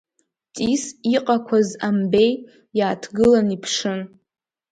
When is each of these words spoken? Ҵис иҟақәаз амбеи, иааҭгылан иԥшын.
Ҵис 0.53 0.83
иҟақәаз 1.15 1.69
амбеи, 1.87 2.31
иааҭгылан 2.77 3.47
иԥшын. 3.55 3.99